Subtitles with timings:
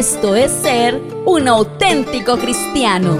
[0.00, 3.18] Esto es ser un auténtico cristiano.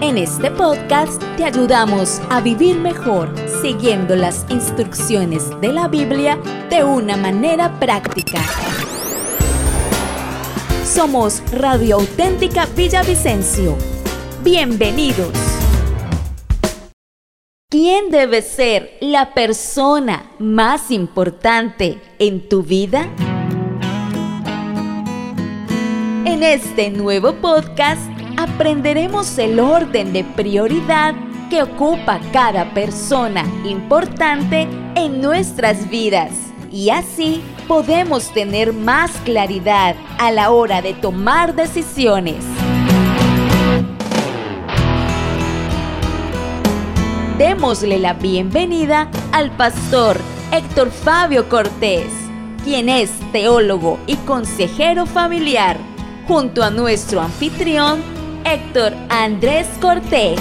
[0.00, 6.82] En este podcast te ayudamos a vivir mejor siguiendo las instrucciones de la Biblia de
[6.82, 8.40] una manera práctica.
[10.84, 13.76] Somos Radio Auténtica Villavicencio.
[14.42, 15.30] Bienvenidos.
[17.70, 23.08] ¿Quién debe ser la persona más importante en tu vida?
[26.40, 28.00] En este nuevo podcast
[28.38, 31.14] aprenderemos el orden de prioridad
[31.50, 36.32] que ocupa cada persona importante en nuestras vidas
[36.72, 42.42] y así podemos tener más claridad a la hora de tomar decisiones.
[47.36, 50.16] démosle la bienvenida al pastor
[50.52, 52.10] Héctor Fabio Cortés,
[52.64, 55.89] quien es teólogo y consejero familiar,
[56.30, 57.98] junto a nuestro anfitrión
[58.44, 60.38] Héctor Andrés Cortés.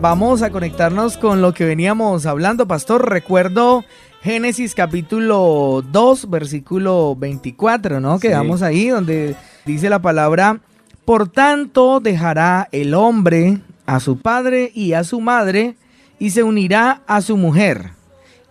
[0.00, 3.08] Vamos a conectarnos con lo que veníamos hablando, pastor.
[3.08, 3.84] Recuerdo
[4.22, 8.18] Génesis capítulo 2, versículo 24, ¿no?
[8.18, 10.58] Quedamos ahí donde dice la palabra
[11.04, 15.76] por tanto dejará el hombre a su padre y a su madre
[16.18, 17.90] y se unirá a su mujer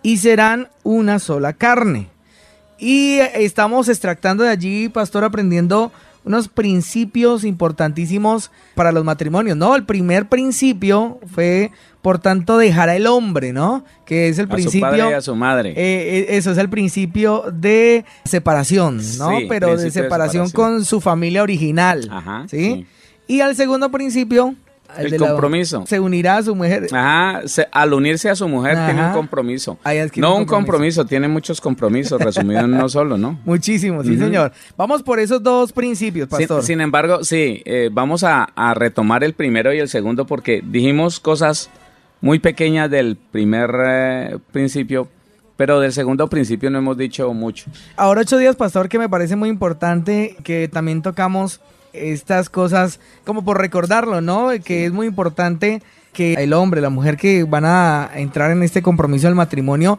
[0.02, 2.08] y serán una sola carne.
[2.78, 5.92] Y estamos extractando de allí, pastor, aprendiendo
[6.24, 9.74] unos principios importantísimos para los matrimonios, ¿no?
[9.74, 13.84] El primer principio fue, por tanto, dejar al hombre, ¿no?
[14.04, 14.86] Que es el principio...
[14.86, 15.70] A su padre y a su madre.
[15.70, 19.30] Eh, eh, eso es el principio de separación, ¿no?
[19.48, 22.86] Pero de separación, con su familia original, Ajá, sí.
[23.26, 24.54] Y al segundo principio
[24.96, 25.84] el, compromiso.
[25.86, 26.86] se unirá a su mujer.
[26.92, 29.78] Ajá, al unirse a su mujer tiene un compromiso.
[30.16, 31.04] no un compromiso.
[31.04, 33.38] tiene muchos compromisos, resumido en uno solo, ¿no?
[33.44, 34.52] Muchísimos, sí, señor.
[34.76, 36.62] Vamos por esos dos principios, pastor.
[36.62, 41.70] Sin, embargo, sí, eh, vamos a, retomar el primero y el segundo porque dijimos cosas
[42.20, 45.08] muy pequeñas del primer eh, principio,
[45.56, 47.70] pero del segundo principio no hemos dicho mucho.
[47.96, 51.60] Ahora ocho días, pastor, que me parece muy importante que también tocamos
[51.92, 54.50] estas cosas como por recordarlo, ¿no?
[54.64, 55.82] Que es muy importante
[56.12, 59.98] que el hombre, la mujer que van a entrar en este compromiso del matrimonio,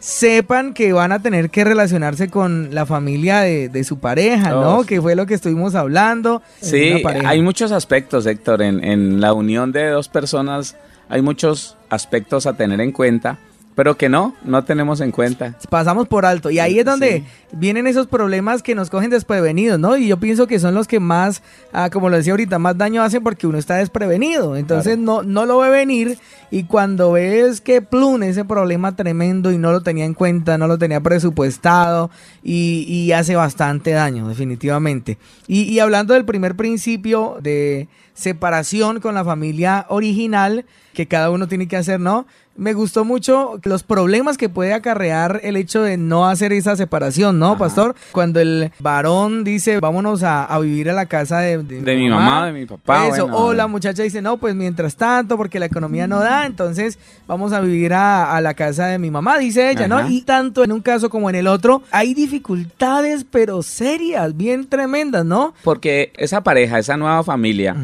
[0.00, 4.78] sepan que van a tener que relacionarse con la familia de, su pareja, ¿no?
[4.78, 6.42] Oh, que fue lo que estuvimos hablando.
[6.60, 10.76] Sí, hay muchos aspectos, Héctor, en, en la unión de dos personas
[11.12, 13.38] hay muchos aspectos a tener en cuenta
[13.74, 15.56] pero que no, no tenemos en cuenta.
[15.70, 16.50] Pasamos por alto.
[16.50, 19.96] Y ahí es donde vienen esos problemas que nos cogen desprevenidos, ¿no?
[19.96, 23.02] Y yo pienso que son los que más, ah, como lo decía ahorita, más daño
[23.02, 24.56] hacen porque uno está desprevenido.
[24.56, 26.18] Entonces no, no lo ve venir
[26.50, 30.66] y cuando ves que plune ese problema tremendo y no lo tenía en cuenta, no
[30.66, 32.10] lo tenía presupuestado
[32.42, 35.18] y, hace bastante daño, definitivamente.
[35.46, 41.48] Y, y hablando del primer principio de separación con la familia original que cada uno
[41.48, 42.26] tiene que hacer, ¿no?
[42.56, 47.38] Me gustó mucho los problemas que puede acarrear el hecho de no hacer esa separación,
[47.38, 47.94] ¿no, pastor?
[48.12, 52.66] Cuando el varón dice, vámonos a, vivir a la casa de, mi, mamá, de mi
[52.66, 53.08] papá.
[53.08, 56.98] Eso, o la muchacha dice, no, pues mientras tanto, porque la economía no da, entonces
[57.26, 60.08] vamos a vivir a, la casa de mi mamá, dice ella, ¿no?
[60.08, 65.24] Y tanto en un caso como en el otro, hay dificultades, pero serias, bien tremendas,
[65.24, 65.54] ¿no?
[65.64, 67.76] Porque esa pareja, esa nueva familia,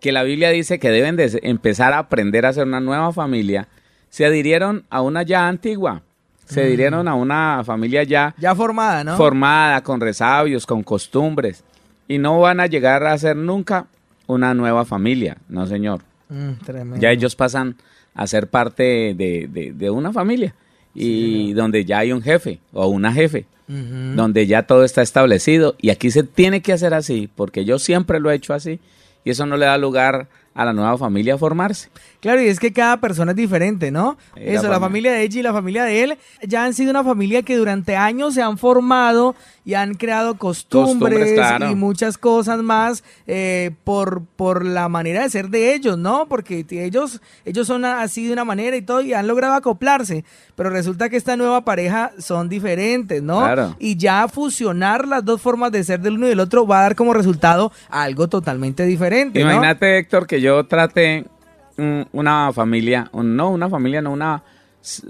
[0.00, 3.68] que la Biblia dice que deben de empezar a aprender a ser una nueva familia,
[4.10, 6.02] se adhirieron a una ya antigua.
[6.44, 8.34] Se adhirieron a una familia ya...
[8.36, 9.16] Ya formada, ¿no?
[9.16, 11.62] Formada, con resabios, con costumbres.
[12.08, 13.86] Y no van a llegar a ser nunca
[14.26, 16.02] una nueva familia, no señor.
[16.28, 17.76] Mm, ya ellos pasan
[18.14, 20.54] a ser parte de, una familia.
[20.92, 23.46] Y donde ya hay un jefe o una jefe.
[23.68, 25.76] Donde ya todo está establecido.
[25.80, 28.80] Y aquí se tiene que hacer así, porque yo siempre lo he hecho así.
[29.24, 31.88] Y eso no le da lugar a la nueva familia a formarse.
[32.20, 34.18] Claro, y es que cada persona es diferente, ¿no?
[34.34, 37.42] Eso, la familia de ella y la familia de él ya han sido una familia
[37.42, 41.38] que durante años se han formado y han creado costumbres,
[41.70, 46.26] y muchas cosas más eh, por, por la manera de ser de ellos, ¿no?
[46.28, 50.24] Porque ellos, ellos son así de una manera y todo y han logrado acoplarse,
[50.56, 53.38] pero resulta que esta nueva pareja son diferentes, ¿no?
[53.38, 53.76] Claro.
[53.78, 56.82] Y ya fusionar las dos formas de ser del uno y del otro va a
[56.82, 59.40] dar como resultado algo totalmente diferente.
[59.40, 61.26] Imagínate, Héctor, que yo trate
[62.12, 64.42] una familia, no una familia, no una,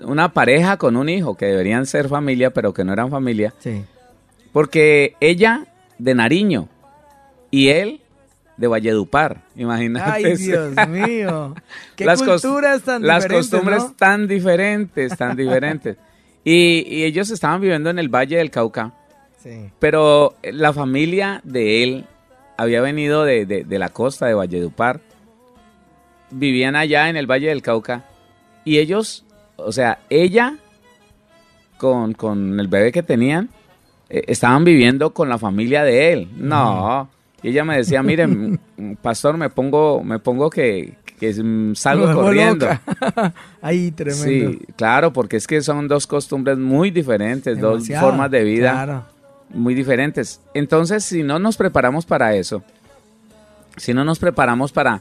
[0.05, 3.55] una pareja con un hijo, que deberían ser familia, pero que no eran familia.
[3.59, 3.85] Sí.
[4.53, 5.67] Porque ella
[5.99, 6.69] de Nariño
[7.51, 8.01] y él
[8.57, 10.11] de Valledupar, imagínate.
[10.11, 11.55] Ay, Dios mío.
[11.97, 15.97] Qué las culturas tan Las costumbres tan diferentes, tan diferentes.
[16.43, 18.95] Y, ellos estaban viviendo en el Valle del Cauca.
[19.43, 19.71] Sí.
[19.79, 22.07] Pero la familia de él
[22.57, 25.01] había venido de, de la costa de Valledupar.
[26.31, 28.05] Vivían allá en el Valle del Cauca.
[28.65, 29.25] Y ellos,
[29.57, 30.57] o sea, ella
[31.79, 33.49] con, con el bebé que tenían,
[34.09, 36.29] eh, estaban viviendo con la familia de él.
[36.37, 37.09] No.
[37.43, 38.61] Y ella me decía, miren,
[39.03, 40.95] pastor, me pongo, me pongo que,
[41.75, 42.69] salgo corriendo.
[43.63, 44.25] Ay, tremendo.
[44.25, 49.07] Sí, claro, porque es que son dos costumbres muy diferentes, dos formas de vida
[49.53, 50.41] muy diferentes.
[50.55, 52.63] Entonces, si no nos preparamos para eso,
[53.77, 55.01] si no nos preparamos para,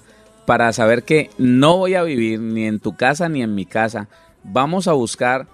[0.50, 4.08] para saber que no voy a vivir ni en tu casa ni en mi casa,
[4.44, 5.46] vamos a buscar,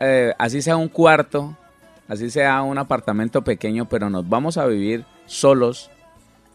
[0.00, 1.56] eh, así sea un cuarto,
[2.06, 5.90] así sea un apartamento pequeño, pero nos vamos a vivir solos.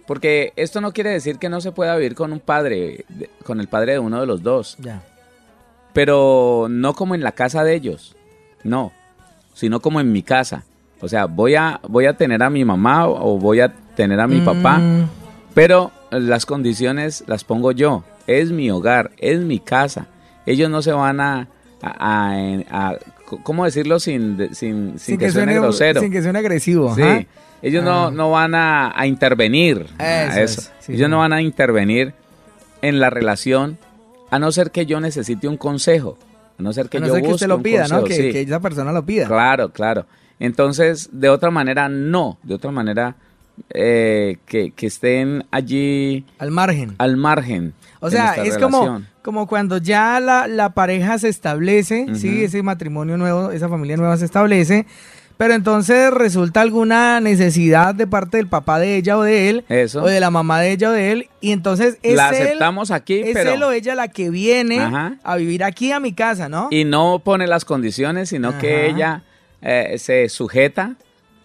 [0.05, 3.05] Porque esto no quiere decir que no se pueda vivir con un padre,
[3.43, 4.77] con el padre de uno de los dos.
[4.77, 5.01] Ya.
[5.93, 8.15] Pero no como en la casa de ellos,
[8.63, 8.91] no,
[9.55, 10.63] sino como en mi casa.
[11.01, 14.27] O sea, voy a, voy a tener a mi mamá o voy a tener a
[14.27, 15.09] mi papá, mm.
[15.55, 18.04] pero las condiciones las pongo yo.
[18.28, 20.08] Es mi hogar, es mi casa.
[20.46, 21.48] Ellos no se van a,
[21.81, 22.96] a,
[23.44, 26.02] ¿cómo decirlo sin, sin, sin, que, suene, grosero?
[26.02, 26.96] Sin que suene agresivo.
[26.96, 27.28] Sí,
[27.62, 28.12] ellos no, ah.
[28.12, 29.88] no van a, intervenir.
[30.00, 32.13] Eso, ellos no van a intervenir
[32.81, 33.78] en la relación
[34.30, 36.18] a no ser que yo necesite un consejo.
[36.58, 38.04] A no ser que yo busque lo pida, ¿no?
[38.04, 39.28] Que, esa persona lo pida.
[39.28, 40.06] Claro, claro.
[40.40, 42.40] Entonces, de otra manera, no.
[42.44, 43.16] De otra manera,
[43.69, 46.25] eh, que, estén allí...
[46.40, 46.96] Al margen.
[46.98, 47.74] Al margen.
[48.00, 53.52] O sea, es como, como cuando ya la, pareja se establece, sí, ese matrimonio nuevo,
[53.52, 54.86] esa familia nueva se establece,
[55.38, 59.66] pero entonces resulta alguna necesidad de parte del papá de ella o de él,
[59.96, 63.22] o de la mamá de ella o de él, y entonces es la aceptamos aquí,
[63.22, 66.68] es él o ella la que viene a vivir aquí a mi casa, ¿no?
[66.72, 69.24] Y no pone las condiciones, sino que ella
[69.62, 70.96] eh, se sujeta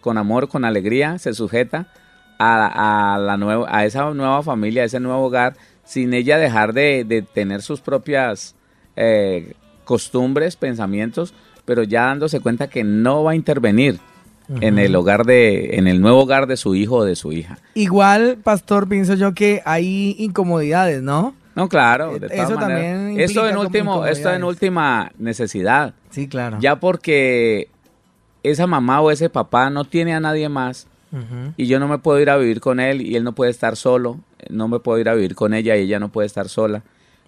[0.01, 1.89] con amor, con alegría, se sujeta
[2.38, 7.25] a, la nueva, a esa nueva familia, a ese nuevo hogar, sin ella dejar de,
[7.33, 8.55] tener sus propias
[8.97, 9.55] eh,
[9.85, 11.35] costumbres, pensamientos,
[11.65, 13.99] pero ya dándose cuenta que no va a intervenir
[14.61, 17.59] en el hogar de, en el nuevo hogar de su hijo o de su hija.
[17.75, 21.35] Igual, pastor, pienso yo que hay incomodidades, ¿no?
[21.56, 25.94] No, claro, de Eso también esto en último, esto en última necesidad.
[26.11, 26.59] Sí, claro.
[26.61, 27.71] Ya porque
[28.43, 30.87] esa mamá o ese papá no tiene a nadie más
[31.57, 33.77] y yo no me puedo ir a vivir con él y él no puede estar
[33.77, 34.21] solo,
[34.51, 36.83] no me puedo ir a vivir con ella y ella no puede estar sola.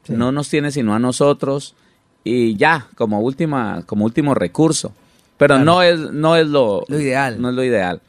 [0.09, 1.75] No nos tiene sino a nosotros
[2.25, 4.93] y ya, como última, como último recurso.
[5.37, 7.41] Pero no es, no es lo, ideal.
[7.41, 8.01] No es lo ideal.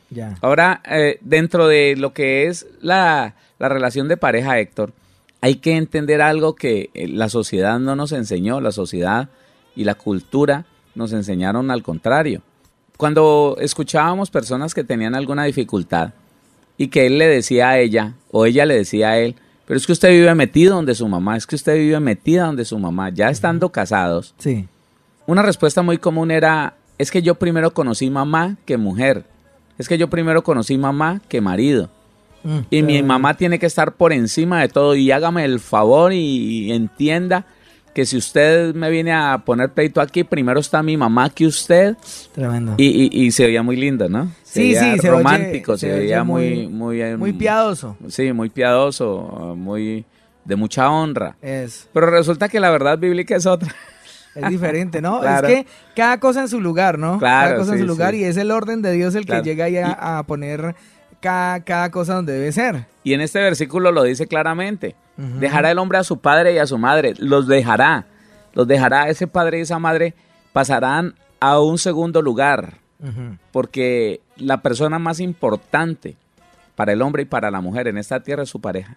[0.41, 4.93] Ahora, eh, dentro de lo que es la, la relación de pareja, Héctor,
[5.41, 9.29] hay que entender algo que eh, la sociedad no nos enseñó, la sociedad
[9.75, 10.65] y la cultura
[10.95, 12.41] nos enseñaron al contrario.
[12.99, 16.09] Cuando escuchábamos personas que tenían alguna dificultad
[16.75, 19.87] y que él le decía a ella o ella le decía a él, pero es
[19.87, 23.09] que usted vive metido donde su mamá, es que usted vive metida donde su mamá,
[23.09, 24.35] ya estando casados.
[24.37, 24.67] Sí.
[25.27, 29.23] Una respuesta muy común era, es que yo primero conocí mamá que mujer,
[29.77, 31.89] es que yo primero conocí mamá que marido.
[32.43, 36.11] Mm, y mi mamá tiene que estar por encima de todo y hágame el favor
[36.11, 37.45] y entienda
[37.93, 41.95] que si usted me viene a poner pleito aquí, primero está mi mamá que usted.
[42.33, 42.75] Tremendo.
[42.77, 44.31] Y, se veía muy lindo, ¿no?
[44.43, 47.97] sí, sí, se romántico, se, veía muy, muy, muy, piadoso.
[48.07, 50.05] Sí, muy piadoso, muy
[50.45, 51.35] de mucha honra.
[51.41, 51.87] Es.
[51.93, 53.73] Pero resulta que la verdad bíblica es otra.
[54.35, 55.23] Es diferente, ¿no?
[55.23, 57.19] Es que cada cosa en su lugar, ¿no?
[57.19, 59.65] Claro, cada cosa en su lugar y es el orden de Dios el que llega
[59.65, 60.75] ahí a, poner
[61.19, 62.85] cada, cada cosa donde debe ser.
[63.03, 64.95] Y en este versículo lo dice claramente.
[65.17, 67.13] Dejará el hombre a su padre y a su madre.
[67.17, 68.05] Los dejará.
[68.53, 69.09] Los dejará.
[69.09, 70.13] Ese padre y esa madre
[70.53, 72.75] pasarán a un segundo lugar.
[73.51, 76.15] Porque la persona más importante
[76.75, 78.95] para el hombre y para la mujer en esta tierra es su pareja.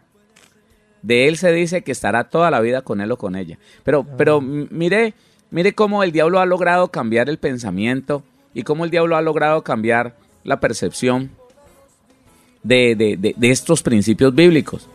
[1.02, 3.59] De él se dice que estará toda la vida con él o con ella.
[3.83, 5.14] Pero, pero mire,
[5.50, 8.23] mire cómo el diablo ha logrado cambiar el pensamiento
[8.55, 10.14] y cómo el diablo ha logrado cambiar
[10.45, 11.31] la percepción
[12.62, 14.88] de, estos principios bíblicos.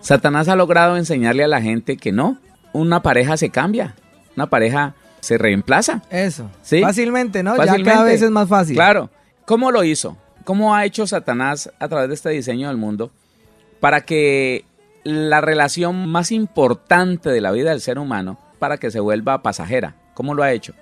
[0.00, 2.38] Satanás ha logrado enseñarle a la gente que no,
[2.72, 3.94] una pareja se cambia,
[4.36, 6.02] una pareja se reemplaza.
[6.10, 6.50] Eso.
[6.62, 6.80] ¿Sí?
[6.80, 7.56] Fácilmente, ¿no?
[7.56, 8.76] Ya cada vez es más fácil.
[8.76, 9.10] Claro.
[9.44, 10.16] ¿Cómo lo hizo?
[10.44, 13.10] ¿Cómo ha hecho Satanás a través de este diseño del mundo
[13.80, 14.64] para que
[15.02, 19.96] la relación más importante de la vida del ser humano para que se vuelva pasajera?
[20.14, 20.72] ¿Cómo lo ha hecho?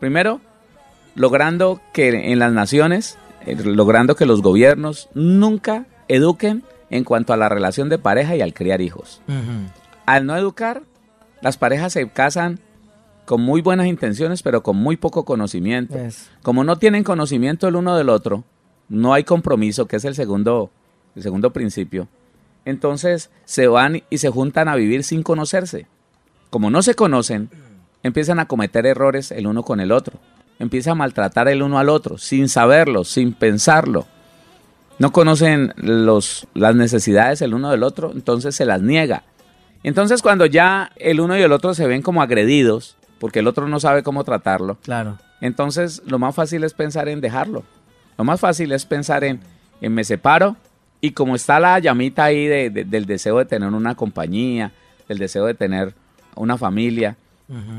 [0.00, 0.40] Primero,
[1.14, 7.36] logrando que en las naciones eh, logrando que los gobiernos nunca eduquen en cuanto a
[7.36, 9.22] la relación de pareja y al criar hijos.
[10.06, 10.82] Al no educar,
[11.40, 12.60] las parejas se casan
[13.24, 15.96] con muy buenas intenciones, pero con muy poco conocimiento.
[16.42, 18.44] Como no tienen conocimiento el uno del otro,
[18.88, 20.70] no hay compromiso, que es el segundo,
[21.16, 22.08] el segundo principio.
[22.64, 25.86] Entonces se van y se juntan a vivir sin conocerse.
[26.50, 27.48] Como no se conocen,
[28.02, 30.18] empiezan a cometer errores el uno con el otro.
[30.62, 34.06] Empiezan a maltratar el uno al otro, sin saberlo, sin pensarlo.
[35.00, 39.24] No conocen los, las necesidades el uno del otro, entonces se las niega.
[39.82, 43.66] Entonces cuando ya el uno y el otro se ven como agredidos, porque el otro
[43.66, 45.18] no sabe cómo tratarlo, claro.
[45.40, 47.64] entonces lo más fácil es pensar en dejarlo.
[48.16, 49.40] Lo más fácil es pensar en,
[49.80, 50.54] en me separo
[51.00, 54.70] y como está la llamita ahí del deseo de tener una compañía,
[55.08, 55.92] del deseo de tener
[56.36, 57.16] una familia,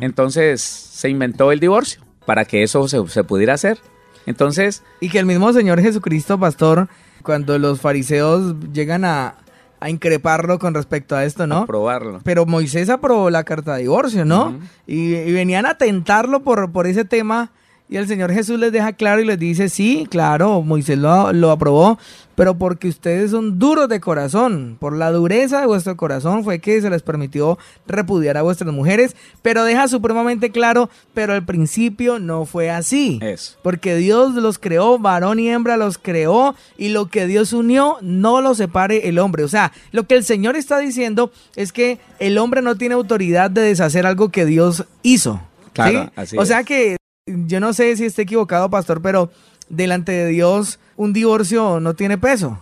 [0.02, 3.80] entonces se inventó el divorcio para que eso se, se pudiera hacer.
[4.26, 4.84] Entonces...
[5.00, 6.88] Y que el mismo Señor Jesucristo, pastor,
[7.24, 9.36] cuando los fariseos llegan a,
[9.80, 11.60] a increparlo con respecto a esto, ¿no?
[11.60, 12.22] Aprobarlo.
[12.24, 14.60] Pero Moisés aprobó la carta de divorcio, ¿no?
[14.88, 17.52] y, y, venían a tentarlo por, por ese tema
[17.94, 21.52] y el Señor Jesús les deja claro y les dice, sí, claro, Moisés lo, lo,
[21.52, 22.00] aprobó,
[22.34, 26.82] pero porque ustedes son duros de corazón, por la dureza de vuestro corazón fue que
[26.82, 32.48] se les permitió repudiar a vuestras mujeres, pero deja supremamente claro, pero al principio no
[32.48, 33.20] fue así.
[33.22, 33.60] Eso.
[33.62, 38.42] Porque Dios los creó, varón y hembra los creó, y lo que Dios unió no
[38.42, 39.44] lo separe el hombre.
[39.44, 43.52] O sea, lo que el Señor está diciendo es que el hombre no tiene autoridad
[43.52, 45.44] de deshacer algo que Dios hizo.
[45.74, 49.32] Claro, así o sea que yo no sé si esté equivocado, pastor, pero
[49.70, 52.60] delante de Dios un divorcio no tiene peso.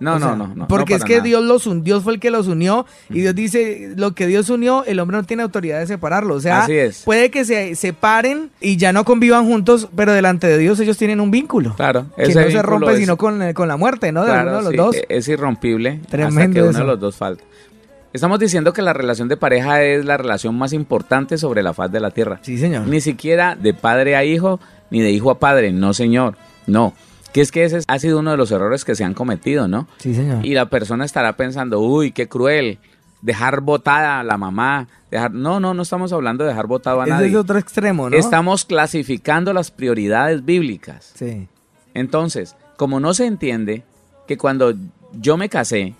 [0.00, 2.84] No, no, no, no, Porque es que Dios los Dios fue el que los unió
[3.08, 6.34] y Dios dice, lo que Dios unió, el hombre no tiene autoridad de separarlo.
[6.34, 6.66] O sea,
[7.04, 11.20] puede que se separen y ya no convivan juntos, pero delante de Dios ellos tienen
[11.20, 11.74] un vínculo.
[11.76, 12.06] Claro.
[12.16, 14.24] Que no se rompe sino con, la muerte, ¿no?
[14.24, 14.96] De uno de los dos.
[15.08, 17.44] Es irrompible Tremendo hasta que uno de los dos falta.
[18.14, 21.90] Estamos diciendo que la relación de pareja es la relación más importante sobre la faz
[21.90, 22.38] de la tierra.
[22.42, 22.86] Sí, señor.
[22.86, 26.36] Ni siquiera de padre a hijo, ni de hijo a padre, no, señor.
[26.68, 26.94] No.
[27.32, 29.88] Que es que ese ha sido uno de los errores que se han cometido, ¿no?
[29.98, 30.46] Sí, señor.
[30.46, 32.78] Y la persona estará pensando, uy, qué cruel,
[33.20, 35.32] dejar botada a la mamá, dejar...
[35.32, 37.30] No, no, no estamos hablando de dejar botado a nadie.
[37.30, 38.16] Es otro extremo, ¿no?
[38.16, 41.10] Estamos clasificando las prioridades bíblicas.
[41.16, 41.48] Sí.
[41.94, 43.82] Entonces, como no se entiende
[44.28, 44.72] que cuando
[45.14, 45.94] yo me casé,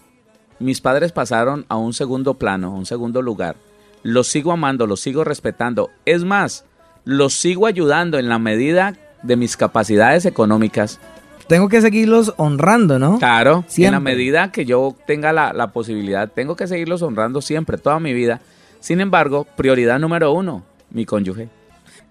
[0.58, 3.56] mis padres pasaron a un segundo plano, a un segundo lugar.
[4.02, 5.90] Los sigo amando, los sigo respetando.
[6.04, 6.64] Es más,
[7.04, 11.00] los sigo ayudando en la medida de mis capacidades económicas.
[11.46, 13.18] Tengo que seguirlos honrando, ¿no?
[13.18, 17.76] Claro, en la medida que yo tenga la, la posibilidad, tengo que seguirlos honrando siempre,
[17.76, 18.40] toda mi vida.
[18.80, 21.49] Sin embargo, prioridad número uno, mi cónyuge.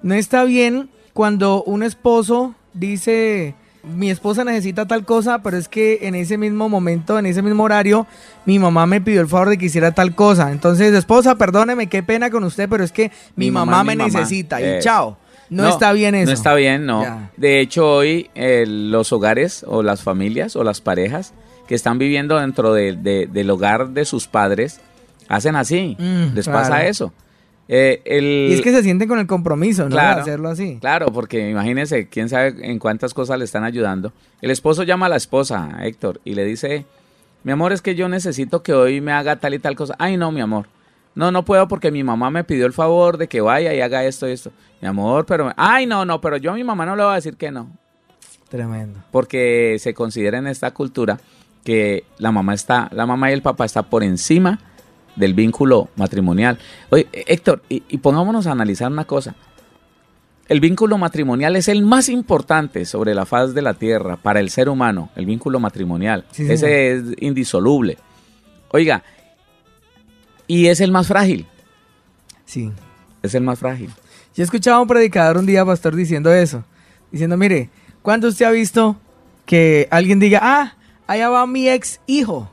[0.04, 6.00] No está bien cuando un esposo dice, mi esposa necesita tal cosa, pero es que
[6.04, 8.08] en ese mismo momento, en ese mismo horario,
[8.46, 10.52] mi mamá me pidió el favor de que hiciera tal cosa.
[10.52, 14.80] Entonces, esposa, perdóneme, qué pena con usted, pero es que mi, mamá, me necesita y
[14.82, 15.18] chao.
[15.50, 16.28] No, está bien eso.
[16.28, 17.30] No está bien, no.
[17.38, 21.34] De hecho, hoy eh, los hogares o las familias o las parejas
[21.68, 24.80] que están viviendo dentro del hogar de sus padres
[25.28, 25.96] hacen así.
[26.00, 27.14] Mm, les pasa eso.
[27.68, 29.92] Eh, y es que se sienten con el compromiso, ¿no?
[29.92, 30.78] Claro, de hacerlo así.
[30.82, 34.12] Claro, porque imagínense, quién sabe en cuántas cosas le están ayudando.
[34.42, 36.86] El esposo llama a la esposa, Héctor, y le dice,
[37.44, 39.96] mi amor, es que yo necesito que hoy me haga tal y tal cosa.
[39.98, 40.68] Ay, no, mi amor.
[41.16, 44.04] No, no puedo porque mi mamá me pidió el favor de que vaya y haga
[44.04, 44.52] esto y esto.
[44.82, 45.54] Mi amor, pero...
[45.56, 47.70] Ay, no, no, pero yo a mi mamá no le voy a decir que no.
[48.50, 49.00] Tremendo.
[49.12, 51.20] Porque se considera en esta cultura
[51.64, 54.60] que la mamá está, la mamá y el papá está por encima
[55.16, 56.58] del vínculo matrimonial.
[56.90, 59.36] Oye, Héctor, y, pongámonos a analizar una cosa.
[60.50, 64.50] El vínculo matrimonial es el más importante sobre la faz de la tierra para el
[64.50, 66.26] ser humano, el vínculo matrimonial.
[66.38, 67.98] Ese es indisoluble.
[68.70, 69.04] Oiga,
[70.48, 71.48] y es el más frágil.
[72.46, 72.72] Sí.
[73.22, 73.90] Es el más frágil.
[74.36, 76.64] Yo escuchaba a un predicador un día, pastor, diciendo eso.
[77.12, 77.70] Diciendo, mire,
[78.02, 78.98] ¿cuándo usted ha visto
[79.46, 80.76] que alguien diga, ah,
[81.08, 82.50] allá va mi ex hijo,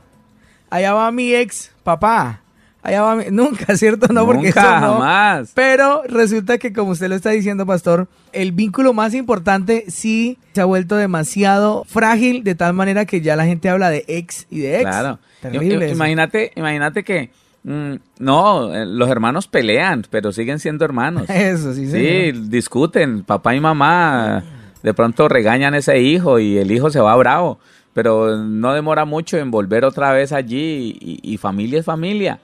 [0.69, 2.40] allá va mi ex papá,
[2.83, 4.11] allá va Nunca, ¿cierto?
[4.11, 5.51] No, porque Nunca, jamás.
[5.53, 10.61] Pero resulta que, como usted lo está diciendo, pastor, el vínculo más importante sí se
[10.61, 14.59] ha vuelto demasiado frágil, de tal manera que ya la gente habla de ex y
[14.59, 14.89] de ex.
[14.89, 15.19] Claro.
[15.51, 17.31] imagínate, imagínate que
[17.63, 21.25] mm, no, eh, los hermanos pelean, pero siguen siendo hermanos.
[21.29, 24.43] Eso, sí, Sí, discuten, papá y mamá
[24.83, 27.59] de pronto regañan a ese hijo y el hijo se va bravo,
[27.93, 32.39] pero no demora mucho en volver otra vez allí y familia es familia.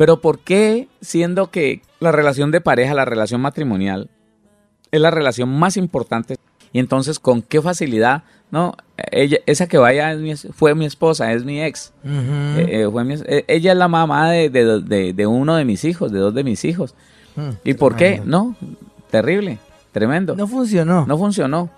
[0.00, 4.08] Pero ¿por qué siendo que la relación de pareja, la relación matrimonial,
[4.92, 6.38] es la relación más importante?
[6.72, 8.22] Y entonces, ¿con qué facilidad?
[8.50, 8.72] No,
[9.12, 10.16] ella, esa que vaya
[10.54, 11.92] fue mi esposa, es mi ex.
[12.02, 16.44] Eh, eh, eh, ella es la mamá de, uno de mis hijos, de dos de
[16.44, 16.94] mis hijos.
[17.36, 18.22] Mm, ¿Y por qué?
[18.24, 18.56] No,
[19.10, 19.58] terrible,
[19.92, 20.34] tremendo.
[20.34, 21.04] No funcionó.
[21.04, 21.68] No funcionó.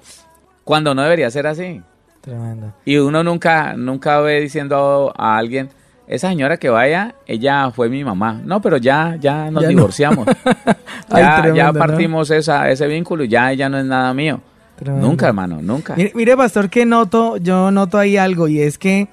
[0.63, 1.83] Cuando no debería ser así.
[2.21, 2.73] Tremendo.
[2.85, 5.71] Y uno nunca, nunca ve diciendo a, alguien,
[6.07, 8.41] esa señora que vaya, ella fue mi mamá.
[8.45, 10.27] No, pero ya, ya nos divorciamos.
[11.11, 14.41] ya, partimos esa, ese vínculo y ya ella no es nada mío.
[14.85, 15.95] Nunca, hermano, nunca.
[16.15, 19.09] Mire, pastor, que noto, yo noto ahí algo y es que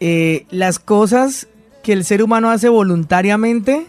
[0.00, 1.46] eh, las cosas
[1.82, 3.86] que el ser humano hace voluntariamente,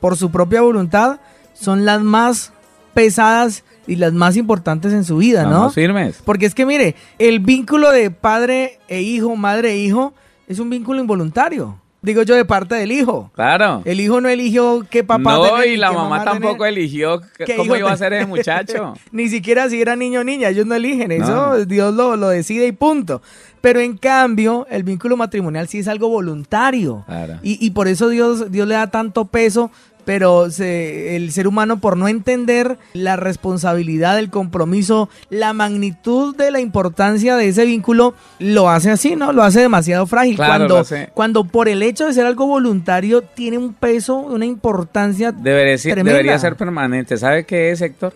[0.00, 1.20] por su propia voluntad,
[1.54, 2.52] son las más
[2.94, 5.70] pesadas y las más importantes en su vida, ¿no?
[5.70, 6.20] firmes.
[6.24, 10.12] Porque es que mire, el vínculo de padre e hijo, madre e hijo,
[10.50, 11.78] es un vínculo involuntario.
[12.02, 13.30] Digo yo de parte del hijo.
[13.34, 13.82] Claro.
[13.84, 17.20] El hijo no eligió qué papá No, y la mamá tampoco eligió
[17.56, 18.94] cómo iba a ser ese muchacho.
[19.12, 22.66] Ni siquiera si era niño o niña, ellos no eligen eso, Dios lo, lo, decide
[22.66, 23.22] y punto.
[23.60, 27.04] Pero en cambio, el vínculo matrimonial sí es algo voluntario.
[27.06, 27.38] Claro.
[27.42, 29.70] Y, y por eso Dios, Dios le da tanto peso
[30.10, 36.58] pero el ser humano por no entender la responsabilidad, el compromiso, la magnitud de la
[36.58, 39.32] importancia de ese vínculo, lo hace así, ¿no?
[39.32, 40.36] Lo hace demasiado frágil.
[40.36, 45.76] cuando, cuando por el hecho de ser algo voluntario tiene un peso, una importancia debería,
[45.76, 46.10] tremenda.
[46.10, 47.16] debería ser permanente.
[47.16, 48.12] ¿Sabe qué es, Héctor?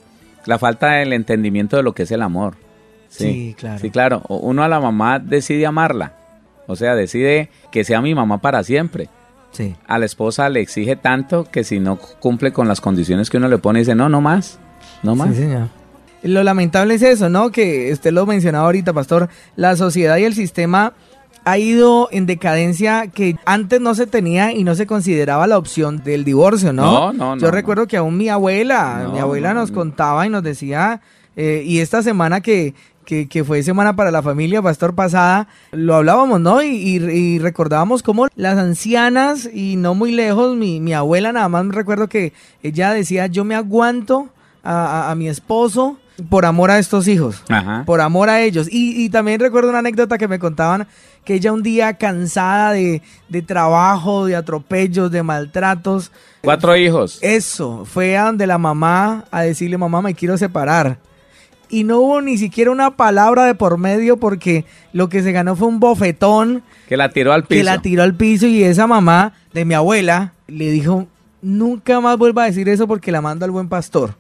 [0.46, 2.56] La falta del entendimiento de lo que es el amor.
[3.08, 3.78] Sí, claro.
[3.78, 4.22] Sí, claro.
[4.28, 6.14] Uno a la mamá decide amarla.
[6.66, 9.08] O sea, decide que sea mi mamá para siempre.
[9.86, 13.48] A la esposa le exige tanto que si no cumple con las condiciones que uno
[13.48, 14.58] le pone, dice, no, no más,
[15.02, 15.36] no más.
[16.22, 17.50] Lo lamentable es eso, ¿no?
[17.50, 20.94] Que usted lo mencionaba ahorita, pastor, la sociedad y el sistema
[21.44, 26.02] ha ido en decadencia que antes no se tenía y no se consideraba la opción
[26.02, 26.82] del divorcio, ¿no?
[26.82, 30.42] No, no, no Yo recuerdo que aún mi abuela, mi abuela nos contaba y nos
[30.42, 31.02] decía,
[31.36, 36.40] eh, y esta semana que que, fue Semana para la Familia, Pastor Pasada, lo hablábamos,
[36.40, 36.62] ¿no?
[36.62, 42.08] Y, recordábamos cómo las ancianas, y no muy lejos, mi, abuela nada más me recuerdo
[42.08, 42.32] que
[42.62, 44.28] ella decía, yo me aguanto
[44.62, 47.42] a, mi esposo por amor a estos hijos,
[47.84, 48.68] por amor a ellos.
[48.70, 50.86] Y, también recuerdo una anécdota que me contaban
[51.24, 56.12] que ella un día cansada de, de trabajo, de atropellos, de maltratos.
[56.42, 57.18] Cuatro hijos.
[57.22, 60.98] Eso, fue a donde la mamá a decirle, mamá, me quiero separar
[61.68, 65.56] y no hubo ni siquiera una palabra de por medio porque lo que se ganó
[65.56, 66.62] fue un bofetón.
[66.88, 67.58] Que la tiró al piso.
[67.58, 71.06] Que la tiró al piso y esa mamá de mi abuela le dijo,
[71.42, 74.14] nunca más vuelva a decir eso porque la mando al buen pastor,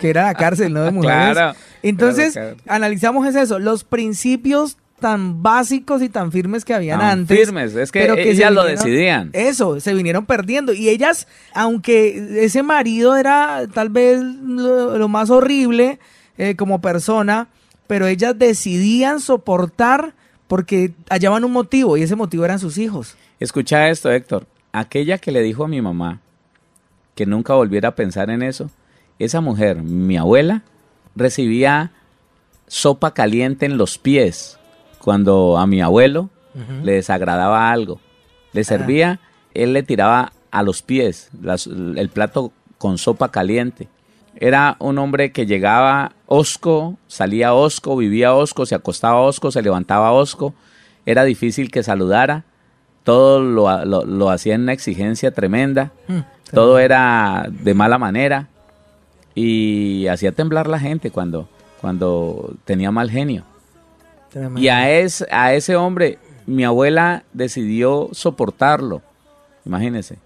[0.00, 0.82] que era la cárcel, ¿no?
[0.82, 1.32] De mujeres.
[1.32, 7.38] Claro, Entonces, analizamos eso, los principios tan básicos y tan firmes que habían antes.
[7.38, 9.30] Firmes, es que, ellas lo decidían.
[9.32, 10.72] Eso, se vinieron perdiendo.
[10.72, 15.98] Y ellas, aunque ese marido era tal vez lo más horrible,
[16.38, 17.48] eh, como persona,
[17.86, 20.14] pero ellas decidían soportar
[20.46, 23.16] porque hallaban un motivo y ese motivo eran sus hijos.
[23.38, 24.46] Escucha esto, Héctor.
[24.72, 26.20] Aquella que le dijo a mi mamá
[27.14, 28.70] que nunca volviera a pensar en eso,
[29.18, 30.62] esa mujer, mi abuela,
[31.16, 31.90] recibía
[32.68, 34.58] sopa caliente en los pies
[35.00, 36.30] cuando a mi abuelo
[36.82, 38.00] le desagradaba algo.
[38.52, 39.20] Le servía,
[39.54, 41.30] él le tiraba a los pies
[41.96, 43.88] el plato con sopa caliente.
[44.36, 50.12] Era un hombre que llegaba osco, salía osco, vivía osco, se acostaba osco, se levantaba
[50.12, 50.54] osco.
[51.06, 52.44] Era difícil que saludara.
[53.02, 55.92] Todo lo, hacía en una exigencia tremenda.
[56.06, 56.18] Mm,
[56.52, 58.48] todo era de mala manera.
[59.34, 61.48] Y hacía temblar la gente cuando,
[61.80, 63.44] cuando tenía mal genio.
[64.56, 69.02] Y a, a ese hombre, mi abuela decidió soportarlo.
[69.64, 70.18] Imagínense.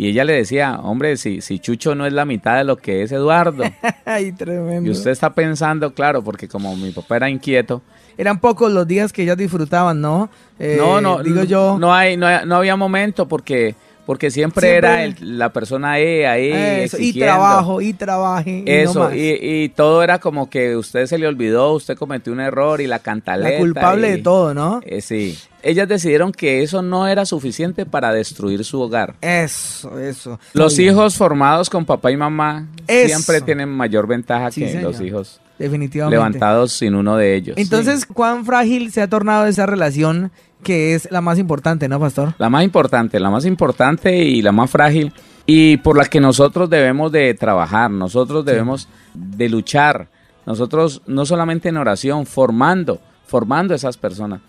[0.00, 3.02] Y ella le decía, hombre, si, si Chucho no es la mitad de lo que
[3.02, 3.64] es Eduardo.
[4.06, 4.88] Ay, tremendo.
[4.88, 7.82] Y usted está pensando, claro, porque como mi papá era inquieto.
[8.16, 10.30] Eran pocos los días que ellas disfrutaban, ¿no?
[10.58, 11.76] Eh, no, no, digo yo.
[11.78, 13.74] No, hay, no, no había momento porque
[14.10, 18.64] porque siempre, era la persona ahí, ahí y trabajo, y trabaje.
[18.66, 22.88] Eso, y, todo era como que usted se le olvidó, usted cometió un error y
[22.88, 23.52] la cantaleta.
[23.52, 24.80] La culpable de todo, ¿no?
[24.84, 25.38] Eh, sí.
[25.62, 29.14] Ellas decidieron que eso no era suficiente para destruir su hogar.
[29.20, 30.40] Eso, eso.
[30.54, 36.16] Los hijos formados con papá y mamá siempre tienen mayor ventaja que los hijos Definitivamente.
[36.16, 37.56] levantados sin uno de ellos.
[37.58, 42.34] Entonces, ¿cuán frágil se ha tornado esa relación que es la más importante, ¿no, pastor?
[42.38, 45.12] La más importante, la más importante y la más frágil
[45.46, 50.08] y por la que nosotros debemos de trabajar, nosotros debemos de luchar,
[50.46, 54.40] nosotros no solamente en oración, formando, formando esas personas.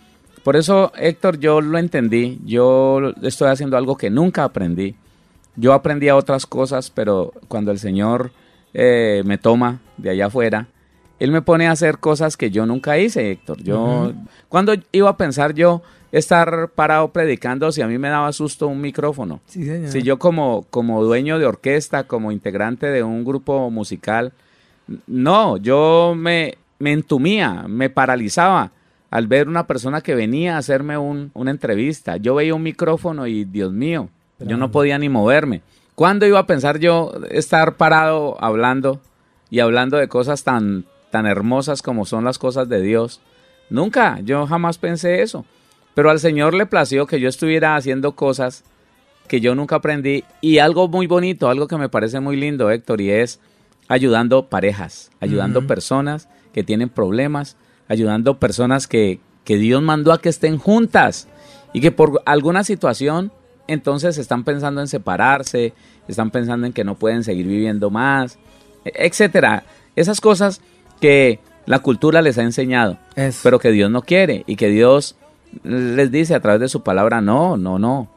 [0.43, 4.95] Por eso, Héctor, yo lo entendí, yo estoy haciendo algo que nunca aprendí.
[5.55, 8.31] Yo aprendí a otras cosas, pero cuando el Señor
[8.73, 10.67] eh, me toma de allá afuera,
[11.21, 13.61] Él me pone a hacer cosas que yo nunca hice, Héctor.
[13.61, 14.11] Yo,
[14.49, 18.81] cuando iba a pensar yo estar parado predicando si a mí me daba susto un
[18.81, 19.39] micrófono?
[19.45, 24.33] Si yo como, como dueño de orquesta, como integrante de un grupo musical,
[25.05, 28.71] no, yo me, me entumía, me paralizaba
[29.11, 32.17] al ver una persona que venía a hacerme una entrevista.
[32.17, 35.61] Yo veía un micrófono y, Dios mío, yo no podía ni moverme.
[35.93, 39.01] ¿Cuándo iba a pensar yo estar parado hablando
[39.51, 43.21] y hablando de cosas tan, tan hermosas como son las cosas de Dios?
[43.69, 45.45] Nunca, yo jamás pensé eso.
[45.93, 48.63] Pero al Señor le plació que yo estuviera haciendo cosas
[49.27, 53.01] que yo nunca aprendí y algo muy bonito, algo que me parece muy lindo, Héctor,
[53.01, 53.39] y es
[53.87, 57.55] ayudando parejas, ayudando personas que tienen problemas,
[57.87, 61.27] ayudando personas que, que Dios mandó a que estén juntas
[61.73, 63.31] y que por alguna situación
[63.67, 65.73] entonces están pensando en separarse,
[66.07, 68.37] están pensando en que no pueden seguir viviendo más,
[68.83, 69.63] etcétera.
[69.95, 70.61] Esas cosas
[71.01, 72.97] que la cultura les ha enseñado,
[73.43, 75.17] pero que Dios no quiere y que Dios
[75.63, 78.09] les dice a través de su palabra, no, no, no,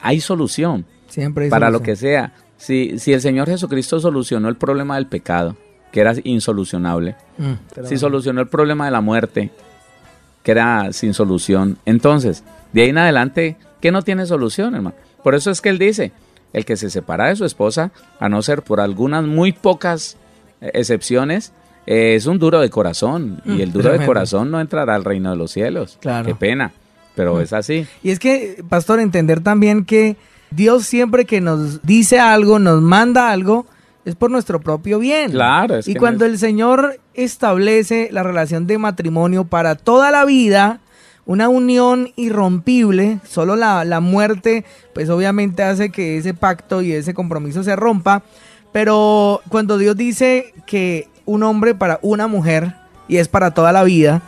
[0.00, 0.84] hay solución.
[1.08, 2.32] Siempre para lo que sea.
[2.58, 5.56] Si, si el Señor Jesucristo solucionó el problema del pecado,
[5.90, 9.50] que era insolucionable, mm, si solucionó el problema de la muerte,
[10.42, 14.96] que era sin solución, entonces, de ahí en adelante, ¿qué no tiene solución, hermano?
[15.22, 16.12] Por eso es que él dice,
[16.52, 20.16] el que se separa de su esposa, a no ser por algunas muy pocas
[21.86, 25.04] eh, es un duro de corazón y mm, el duro de corazón no entrará al
[25.04, 25.98] reino de los cielos.
[26.00, 26.26] Claro.
[26.26, 26.72] Qué pena,
[27.14, 27.40] pero mm.
[27.40, 27.86] es así.
[28.02, 30.16] Y es que, pastor, entender también que
[30.50, 33.66] Dios siempre que nos dice algo, nos manda algo,
[34.04, 35.30] es por nuestro propio bien.
[35.30, 35.76] Claro.
[35.76, 40.80] Es y cuando el Señor establece la relación de matrimonio para toda la vida,
[41.24, 47.14] una unión irrompible, solo la, la muerte, pues obviamente hace que ese pacto y ese
[47.14, 48.22] compromiso se rompa.
[48.72, 52.74] Pero cuando Dios dice que un hombre para una mujer
[53.08, 54.22] y es para toda la vida,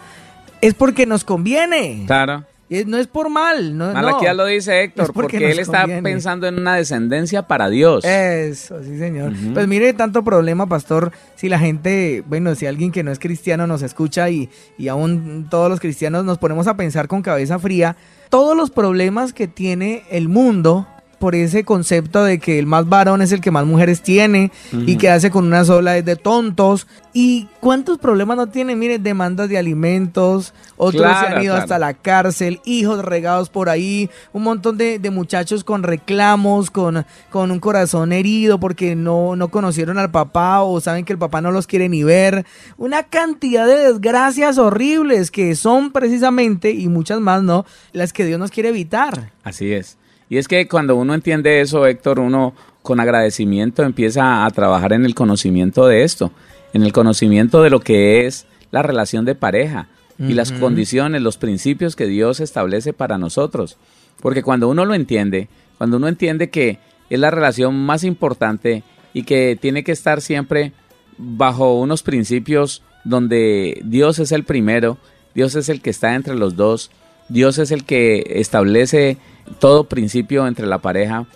[0.60, 2.04] es porque nos conviene.
[2.06, 2.44] Claro.
[2.70, 3.78] Y no es por mal.
[3.78, 8.04] No, ya lo dice Héctor, porque, él está pensando en una descendencia para Dios.
[8.04, 9.32] Eso, sí, señor.
[9.54, 13.66] Pues mire, tanto problema, pastor, si la gente, bueno, si alguien que no es cristiano
[13.66, 17.96] nos escucha y, y aún todos los cristianos nos ponemos a pensar con cabeza fría,
[18.28, 20.86] todos los problemas que tiene el mundo
[21.18, 24.96] por ese concepto de que el más varón es el que más mujeres tiene y
[24.96, 26.86] que hace con una sola es de tontos.
[27.12, 28.78] ¿Y cuántos problemas no tienen?
[28.78, 34.08] Mire, demandas de alimentos, otros se han ido hasta la cárcel, hijos regados por ahí,
[34.32, 39.98] un montón de, muchachos con reclamos, con, con un corazón herido porque no, no conocieron
[39.98, 42.46] al papá o saben que el papá no los quiere ni ver.
[42.76, 47.66] Una cantidad de desgracias horribles que son precisamente, y muchas más, ¿no?
[47.92, 49.32] Las que Dios nos quiere evitar.
[49.42, 49.97] Así es.
[50.30, 55.04] Y es que cuando uno entiende eso, Héctor, uno con agradecimiento empieza a trabajar en
[55.04, 56.32] el conocimiento de esto,
[56.72, 59.88] en el conocimiento de lo que es la relación de pareja
[60.18, 63.76] y las condiciones, los principios que Dios establece para nosotros.
[64.20, 68.82] Porque cuando uno lo entiende, cuando uno entiende que es la relación más importante
[69.14, 70.72] y que tiene que estar siempre
[71.18, 74.98] bajo unos principios donde Dios es el primero,
[75.34, 76.90] Dios es el que está entre los dos,
[77.28, 79.18] Dios es el que establece
[79.58, 81.26] todo principio entre la pareja.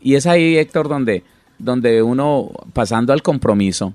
[0.00, 1.22] Y es ahí, Héctor, donde,
[1.58, 3.94] donde uno, pasando al compromiso,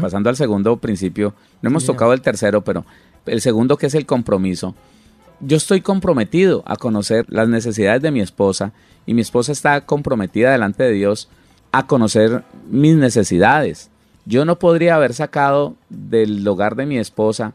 [0.00, 2.84] pasando al segundo principio, no hemos tocado el tercero, pero
[3.26, 4.74] el segundo que es el compromiso.
[5.40, 8.72] Yo estoy comprometido a conocer las necesidades de mi esposa
[9.06, 11.28] y mi esposa está comprometida delante de Dios
[11.72, 13.90] a conocer mis necesidades.
[14.26, 17.54] Yo no podría haber sacado del hogar de mi esposa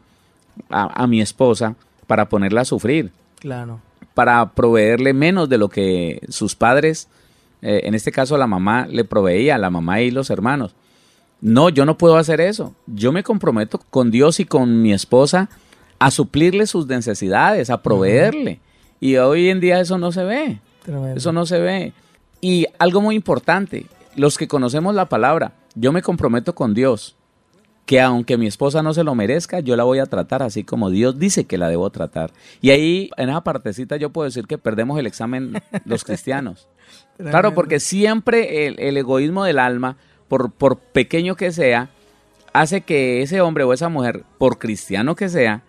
[0.68, 1.76] a, a mi esposa
[2.08, 3.12] para ponerla a sufrir.
[3.46, 3.80] Claro
[4.16, 7.06] para proveerle menos de lo que sus padres,
[7.60, 10.74] eh, en este caso la mamá, le proveía, la mamá y los hermanos.
[11.42, 12.74] No, yo no puedo hacer eso.
[12.86, 15.50] Yo me comprometo con Dios y con mi esposa
[15.98, 18.60] a suplirle sus necesidades, a proveerle.
[19.00, 20.60] Y hoy en día eso no se ve.
[21.14, 21.92] Eso no se ve.
[22.40, 27.15] Y algo muy importante, los que conocemos la palabra, yo me comprometo con Dios
[27.86, 30.90] que aunque mi esposa no se lo merezca, yo la voy a tratar así como
[30.90, 32.32] Dios dice que la debo tratar.
[32.60, 36.68] Y ahí, en esa partecita, yo puedo decir que perdemos el examen los cristianos.
[37.16, 39.96] claro, porque siempre el, egoísmo del alma,
[40.26, 41.88] por, por pequeño que sea,
[42.52, 45.62] hace que ese hombre o esa mujer, por cristiano que sea,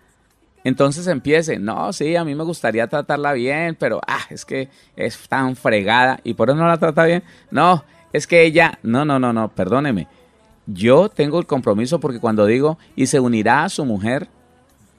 [0.64, 5.16] entonces empiece, no, sí, a mí me gustaría tratarla bien, pero, ah, es que es
[5.28, 7.22] tan fregada y por eso no la trata bien.
[7.52, 10.08] No, es que ella, no, no, no, no, perdóneme
[10.72, 14.28] yo tengo el compromiso porque cuando digo y se unirá a su mujer,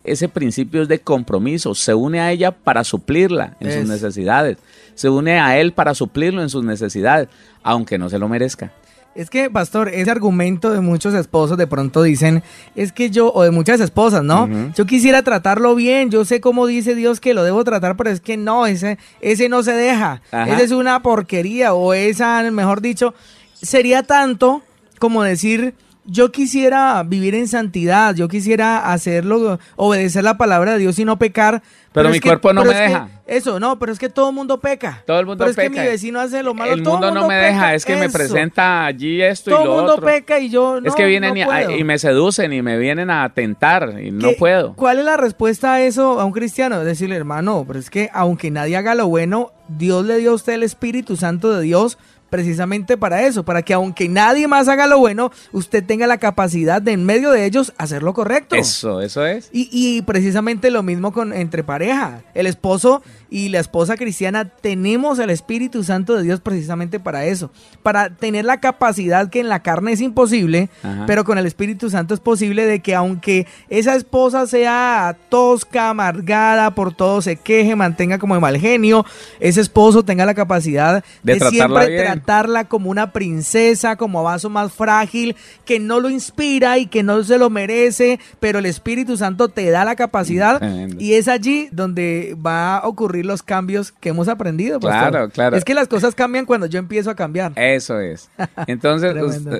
[0.04, 1.76] ese principio es de compromiso.
[1.76, 4.58] Se une a ella para suplirla en sus necesidades.
[4.96, 7.30] Se une a él para suplirlo en sus necesidades,
[7.62, 8.72] aunque no se lo merezca.
[9.16, 12.42] Es que, pastor, ese argumento de muchos esposos de pronto dicen,
[12.76, 14.48] es que yo, o de muchas esposas, ¿no?
[14.76, 18.22] Yo quisiera tratarlo bien, yo sé cómo dice Dios que lo debo tratar, pero es
[18.22, 20.22] que no, ese, ese no se deja.
[20.32, 23.14] Esa es una porquería, o esa, mejor dicho,
[23.62, 24.64] sería tanto
[25.00, 25.74] como decir,
[26.06, 31.20] yo quisiera vivir en santidad, yo quisiera hacerlo, obedecer la palabra de Dios y no
[31.20, 31.62] pecar.
[31.92, 33.10] Pero, mi cuerpo no me deja.
[33.26, 35.04] eso, no, pero es que todo el mundo peca.
[35.08, 35.64] Todo el mundo pero peca.
[35.64, 36.74] es que mi vecino hace lo malo.
[36.74, 39.72] El mundo, no me deja, es que me presenta allí esto y lo otro.
[39.72, 40.88] Todo el mundo peca y yo no.
[40.88, 44.74] Es que vienen y, me seducen y me vienen a tentar y no puedo.
[44.76, 46.84] ¿Cuál es la respuesta a eso a un cristiano?
[46.84, 50.54] Decirle, hermano, pero es que aunque nadie haga lo bueno, Dios le dio a usted
[50.54, 51.98] el Espíritu Santo de Dios
[52.30, 56.82] precisamente para eso, para que aunque nadie más haga lo bueno, usted tenga la capacidad
[56.82, 58.56] de en medio de ellos hacer lo correcto.
[58.56, 59.50] Eso, eso es.
[59.52, 62.22] Y, y precisamente lo mismo con entre pareja.
[62.34, 67.52] El esposo y la esposa cristiana tenemos el Espíritu Santo de Dios precisamente para eso,
[67.84, 70.70] para tener la capacidad que en la carne es imposible,
[71.06, 76.74] pero con el Espíritu Santo es posible de que aunque esa esposa sea tosca, amargada,
[76.74, 79.06] por todo se queje, mantenga como de mal genio,
[79.40, 85.36] ese esposo tenga la capacidad de, siempre tratarla como una princesa, como vaso más frágil,
[85.66, 89.70] que no lo inspira y que no se lo merece, pero el Espíritu Santo te
[89.70, 90.62] da la capacidad
[90.98, 94.80] y es allí donde va a ocurrir los cambios que hemos aprendido.
[94.80, 95.56] Claro, claro.
[95.56, 97.54] Es que las cosas cambian cuando yo empiezo a cambiar.
[97.56, 98.30] Eso es.
[98.68, 99.16] Entonces,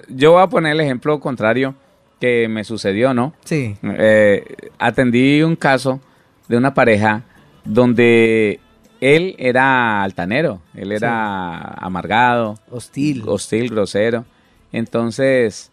[0.10, 1.76] yo voy a poner el ejemplo contrario
[2.20, 3.34] que me sucedió, ¿no?
[3.46, 3.78] Sí.
[3.84, 4.44] Eh,
[4.78, 6.02] atendí un caso
[6.48, 7.24] de una pareja
[7.64, 8.60] donde
[9.00, 14.26] él era altanero, él era amargado, hostil, hostil, grosero.
[14.72, 15.72] Entonces,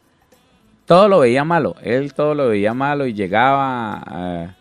[0.85, 4.56] todo lo veía malo, él todo lo veía malo y llegaba a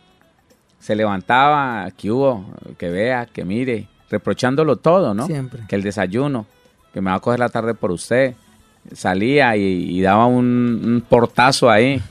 [0.85, 2.45] se levantaba, que hubo,
[2.77, 5.25] que vea, que mire, reprochándolo todo, ¿no?
[5.25, 5.63] Siempre.
[5.67, 6.45] Que el desayuno,
[6.93, 8.35] que me va a coger la tarde por usted.
[8.93, 12.03] Salía y, daba un, portazo ahí.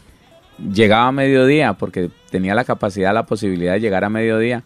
[0.59, 4.65] Llegaba a mediodía, porque tenía la capacidad, la posibilidad de llegar a mediodía.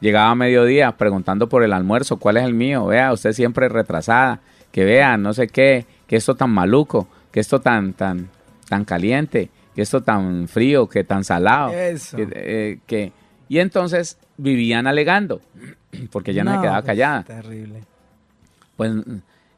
[0.00, 2.86] Llegaba a mediodía preguntando por el almuerzo, ¿cuál es el mío?
[2.86, 7.60] Vea, usted siempre retrasada, que vea, no sé qué, que esto tan maluco, que esto
[7.60, 8.30] tan, tan,
[8.66, 11.74] tan caliente, que esto tan frío, que tan salado.
[11.74, 12.16] Eso.
[12.16, 13.12] que, eh,
[13.52, 15.42] y entonces vivían alegando,
[16.10, 17.22] porque ya no, se quedaba pues, callada.
[17.24, 17.84] Terrible.
[18.78, 18.92] Pues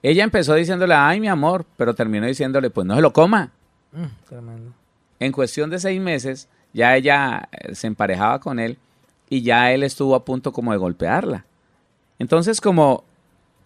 [0.02, 3.52] ella empezó diciéndole, ay, mi amor, pero terminó diciéndole, pues no se lo coma.
[3.92, 4.72] Mm, tremendo.
[5.20, 8.78] En cuestión de seis meses, ya ella eh, se emparejaba con él
[9.30, 11.44] y ya él estuvo a punto como de golpearla.
[12.18, 13.04] Entonces, como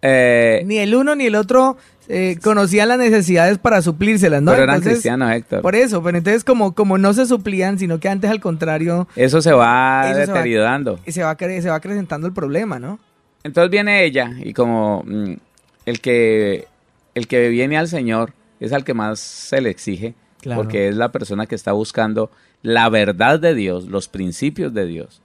[0.03, 4.53] eh, ni el uno ni el otro eh, conocían las necesidades para suplírselas, ¿no?
[4.53, 5.61] Pero eran cristianos, Héctor.
[5.61, 9.07] Por eso, pero entonces como, como no se suplían, sino que antes al contrario...
[9.15, 10.99] Eso se va deteriorando.
[11.05, 12.99] y se va, se va acrecentando el problema, ¿no?
[13.45, 15.35] Entonces viene ella y como mm,
[15.85, 16.67] el, que,
[17.15, 20.15] el que viene al Señor es al que más se le exige,
[20.55, 22.31] porque es la persona que está buscando
[22.63, 25.21] la verdad de Dios, los principios de Dios.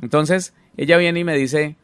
[0.00, 1.76] Entonces ella viene y me dice...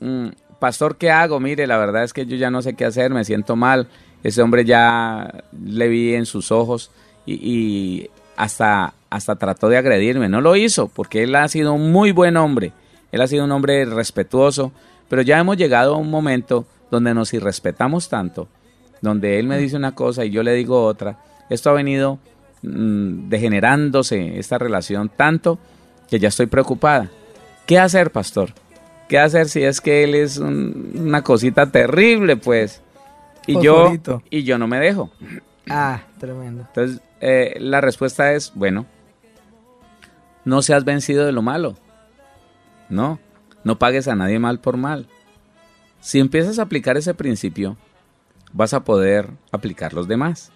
[0.00, 1.40] Mm, pastor, ¿qué hago?
[1.40, 3.88] Mire, la verdad es que yo ya no sé qué hacer, me siento mal.
[4.22, 6.90] Ese hombre ya le vi en sus ojos
[7.26, 10.28] y, hasta, hasta trató de agredirme.
[10.28, 12.72] No lo hizo porque él ha sido un muy buen hombre.
[13.12, 14.72] Él ha sido un hombre respetuoso,
[15.08, 18.48] pero ya hemos llegado a un momento donde nos irrespetamos tanto,
[19.00, 21.18] donde él me dice una cosa y yo le digo otra.
[21.50, 22.18] Esto ha venido
[22.62, 25.58] mm, degenerándose esta relación tanto
[26.08, 27.10] que ya estoy preocupada.
[27.66, 28.52] ¿Qué hacer, pastor?
[29.08, 32.82] ¿Qué hacer si es que él es una cosita terrible, pues?
[33.46, 33.92] Y yo,
[34.30, 35.10] y yo no me dejo.
[35.68, 36.62] Ah, tremendo.
[36.62, 38.86] Entonces, eh, la respuesta es, bueno,
[40.44, 41.76] no seas vencido de lo malo.
[42.88, 43.18] No,
[43.64, 45.08] no pagues a nadie mal por mal.
[46.00, 47.76] Si empiezas a aplicar ese principio,
[48.52, 50.50] vas a poder aplicar los demás.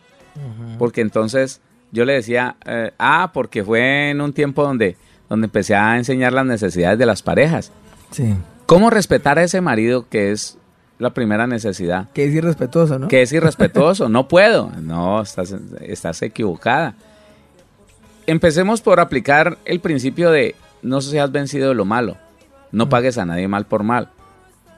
[0.78, 4.96] Porque entonces yo le decía, eh, ah, porque fue en un tiempo donde,
[5.28, 7.72] donde empecé a enseñar las necesidades de las parejas.
[8.10, 8.34] Sí.
[8.66, 10.58] ¿Cómo respetar a ese marido que es
[10.98, 12.10] la primera necesidad?
[12.12, 13.08] Que es irrespetuoso, ¿no?
[13.08, 14.08] Que es irrespetuoso.
[14.10, 14.70] no puedo.
[14.82, 16.94] No, estás, estás equivocada.
[18.26, 22.18] Empecemos por aplicar el principio de no seas vencido de lo malo.
[22.72, 22.88] No mm.
[22.90, 24.10] pagues a nadie mal por mal.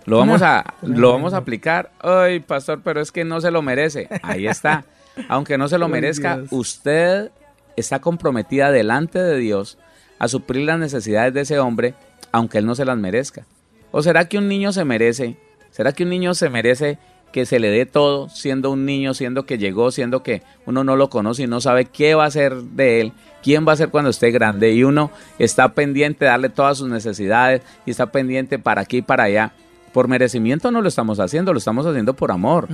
[0.07, 1.91] Lo vamos a, lo vamos a aplicar.
[2.01, 4.09] Ay, pastor, pero es que no se lo merece.
[4.23, 4.85] Ahí está.
[5.29, 7.31] Aunque no se lo merezca, usted
[7.77, 9.79] está comprometida delante de Dios
[10.19, 11.95] a suplir las necesidades de ese hombre
[12.33, 13.47] aunque él no se las merezca?
[13.93, 15.37] ¿O será que un niño se merece?
[15.71, 16.99] ¿Será que un niño se merece
[17.33, 20.97] que se le dé todo siendo un niño, siendo que llegó, siendo que uno no
[20.97, 23.13] lo conoce y no sabe qué va a ser de él,
[23.43, 26.89] quién va a ser cuando esté grande y uno está pendiente de darle todas sus
[26.89, 29.53] necesidades y está pendiente para aquí y para allá?
[29.93, 32.69] Por merecimiento no lo estamos haciendo, lo estamos haciendo por amor.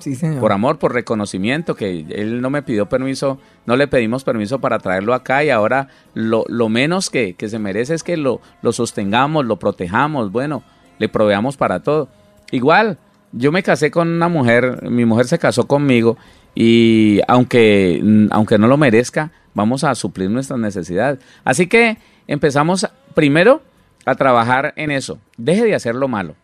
[0.00, 0.40] sí, señor.
[0.40, 4.78] Por amor, por reconocimiento, que él no me pidió permiso, no le pedimos permiso para
[4.78, 9.58] traerlo acá y ahora lo, menos que, se merece es que lo, lo sostengamos, lo
[9.58, 10.62] protejamos, bueno,
[10.98, 12.08] le proveamos para todo.
[12.50, 12.98] Igual,
[13.32, 16.16] yo me casé con una mujer, mi mujer se casó conmigo
[16.54, 21.18] y aunque, aunque no lo merezca, vamos a suplir nuestras necesidades.
[21.44, 23.62] Así que empezamos primero
[24.06, 25.18] a trabajar en eso.
[25.36, 26.36] Deje de hacer lo malo.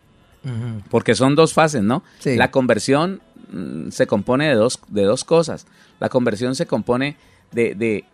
[0.89, 2.03] Porque son dos fases, ¿no?
[2.23, 5.67] La conversión mm, se compone de dos, de dos cosas.
[5.99, 7.17] La conversión se compone
[7.51, 8.05] de,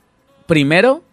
[0.46, 1.04] primero,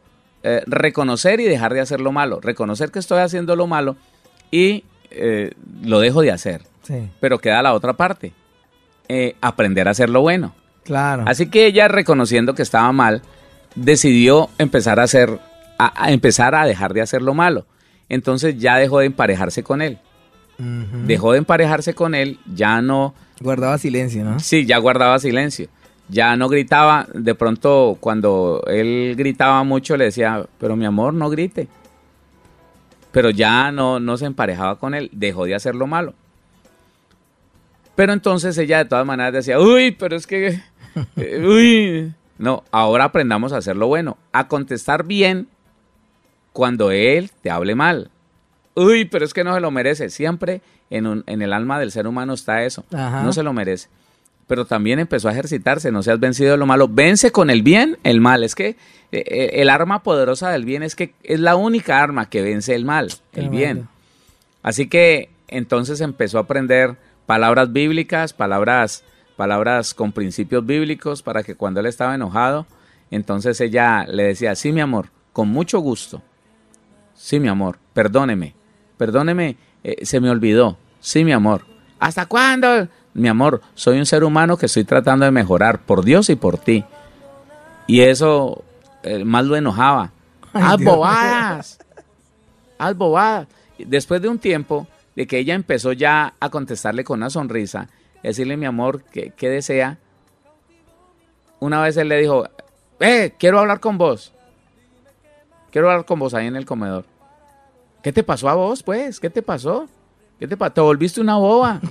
[0.42, 2.40] eh, reconocer y dejar de hacer lo malo.
[2.40, 3.96] Reconocer que estoy haciendo lo malo
[4.50, 6.62] y eh, lo dejo de hacer.
[7.20, 8.33] Pero queda la otra parte.
[9.09, 10.55] Eh, aprender a hacer lo bueno.
[10.83, 11.24] Claro.
[11.27, 13.22] Así que ella, reconociendo que estaba mal,
[13.74, 15.38] decidió empezar a hacer,
[15.79, 17.66] a empezar a dejar de hacer lo malo.
[18.09, 19.98] Entonces ya dejó de emparejarse con él.
[20.58, 23.14] Dejó de emparejarse con él, ya no...
[23.40, 24.38] Guardaba silencio, ¿no?
[24.38, 25.68] Sí, ya guardaba silencio.
[26.08, 31.30] Ya no gritaba, de pronto cuando él gritaba mucho le decía, pero mi amor, no
[31.30, 31.66] grite.
[33.10, 36.14] Pero ya no, no se emparejaba con él, dejó de hacer lo malo.
[37.96, 40.60] Pero entonces ella de todas maneras decía, uy, pero es que,
[41.16, 45.48] eh, uy, no, ahora aprendamos a hacer lo bueno, a contestar bien
[46.52, 48.10] cuando él te hable mal
[48.74, 50.10] uy, pero es que no se lo merece.
[50.10, 50.60] Siempre
[50.90, 52.84] en, en el alma del ser humano está eso.
[52.90, 53.88] No se lo merece.
[54.46, 56.88] Pero también empezó a ejercitarse, no seas vencido de lo malo.
[56.88, 58.44] Vence con el bien el mal.
[58.44, 58.76] Es que eh,
[59.12, 62.84] eh, el arma poderosa del bien es que es la única arma que vence el
[62.84, 63.88] mal, el bien.
[64.62, 69.02] Así que entonces empezó a aprender palabras bíblicas, palabras,
[69.37, 72.66] palabras con principios bíblicos para que cuando él estaba enojado,
[73.10, 76.22] entonces ella le decía, sí, mi amor, con mucho gusto.
[77.14, 78.54] Sí, mi amor, perdóneme
[78.96, 80.76] perdóneme, eh, se me olvidó.
[81.00, 81.64] Sí, mi amor.
[81.98, 82.88] ¿Hasta cuándo?
[83.14, 86.59] Mi amor, soy un ser humano que estoy tratando de mejorar por Dios y por
[86.59, 86.85] ti.
[87.87, 88.64] Y eso
[89.24, 90.11] más lo enojaba.
[90.52, 91.78] ¡Haz bobadas!
[92.78, 93.48] ¡Haz bobadas!
[93.78, 97.88] Después de un tiempo de que ella empezó ya a contestarle con una sonrisa,
[98.22, 99.98] decirle, mi amor, ¿qué, qué desea?
[101.61, 102.44] Una vez él le dijo,
[103.00, 104.33] eh, quiero hablar con vos.
[105.70, 107.04] Quiero hablar con vos ahí en el comedor.
[108.04, 109.18] ¿Qué te pasó a vos, pues?
[109.18, 109.88] ¿Qué te pasó?
[110.38, 110.74] ¿Qué te pasó?
[110.74, 111.80] Te volviste una boba.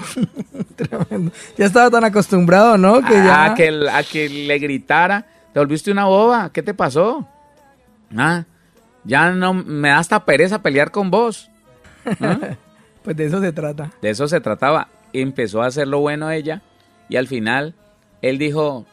[1.57, 3.01] Ya estaba tan acostumbrado, ¿no?
[3.01, 3.45] Que ya...
[3.45, 5.25] a, que, a que le gritara.
[5.53, 6.51] Te volviste una boba.
[6.51, 7.27] ¿Qué te pasó?
[8.15, 8.43] Ah,
[9.03, 11.49] ya no me da hasta pereza pelear con vos.
[12.21, 12.37] ¿Ah?
[13.03, 13.91] pues de eso se trata.
[13.99, 14.89] De eso se trataba.
[15.13, 16.61] Empezó a hacer lo bueno ella
[17.09, 17.73] y al final
[18.21, 18.85] él dijo,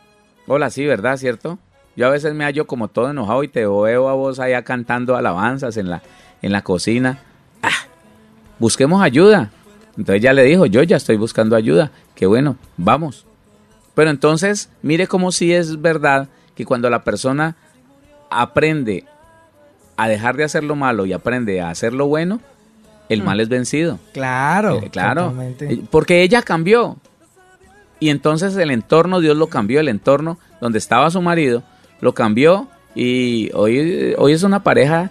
[0.47, 1.19] hola, sí, ¿verdad?
[1.19, 1.59] ¿Cierto?
[1.97, 5.17] Yo a veces me hallo como todo enojado y te veo a vos allá cantando
[5.17, 6.03] alabanzas en la,
[6.43, 7.19] en la cocina.
[7.63, 7.87] Ah,
[8.59, 9.51] busquemos ayuda.
[9.97, 11.91] Entonces ya le dijo, yo ya estoy buscando ayuda.
[12.15, 13.27] Qué bueno, vamos.
[13.95, 17.57] Pero entonces, mire cómo sí es verdad que cuando la persona
[18.31, 19.05] aprende
[19.97, 22.41] a dejar de hacer lo malo y aprende a hacer lo bueno,
[23.09, 23.25] el mm.
[23.25, 23.99] mal es vencido.
[24.15, 25.35] Claro, eh, claro.
[25.61, 26.97] Eh, porque ella cambió.
[27.99, 31.63] Y entonces el entorno, Dios lo cambió, el entorno donde estaba su marido,
[32.01, 35.11] lo cambió y hoy, hoy es una pareja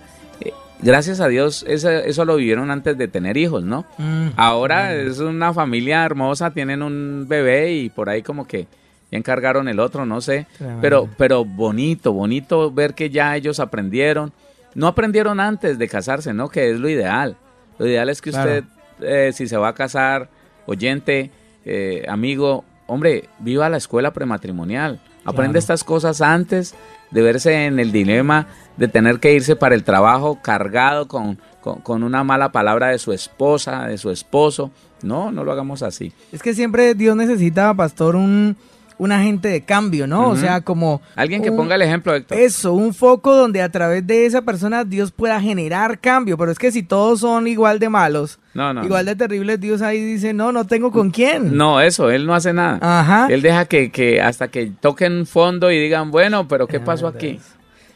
[0.82, 3.86] gracias a Dios eso, lo vivieron antes de tener hijos, ¿no?
[3.98, 4.30] Mm.
[4.36, 8.68] Ahora es una familia hermosa, tienen un bebé y por ahí como que
[9.12, 10.46] ya encargaron el otro, no sé.
[10.82, 14.32] Pero, pero bonito, bonito ver que ya ellos aprendieron.
[14.76, 16.50] No aprendieron antes de casarse, ¿no?
[16.50, 17.36] Que es lo ideal.
[17.80, 18.63] Lo ideal es que usted,
[19.02, 20.30] eh, si se va a casar,
[20.68, 21.32] oyente,
[21.65, 25.00] eh, amigo, hombre, viva la escuela prematrimonial.
[25.26, 26.76] Aprende estas cosas antes
[27.12, 32.04] de verse en el dilema de tener que irse para el trabajo cargado con, con,
[32.04, 34.72] una mala palabra de su esposa, de su esposo.
[35.02, 36.13] No, no lo hagamos así.
[36.32, 38.58] Es que siempre Dios necesita, pastor, un,
[39.00, 40.28] un agente de cambio, ¿no?
[40.28, 41.02] O sea, como...
[41.16, 42.38] Alguien que ponga el ejemplo, Héctor.
[42.38, 46.38] Eso, un foco donde a través de esa persona Dios pueda generar cambio.
[46.38, 48.40] Pero es que si todos son igual de malos,
[48.84, 51.56] igual de terribles, Dios ahí dice, no, no tengo con quién.
[51.56, 52.78] No, eso, Él no hace nada.
[52.82, 53.28] Ajá.
[53.30, 57.40] Él deja que, que hasta que toquen fondo y digan, bueno, pero ¿qué pasó aquí?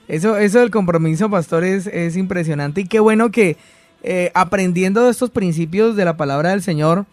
[0.07, 2.79] Eso, eso del compromiso, pastor, es, es impresionante.
[2.81, 3.57] Y qué bueno que
[4.03, 7.05] eh, aprendiendo de estos principios de la palabra del Señor,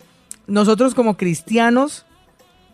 [0.46, 2.06] nosotros como cristianos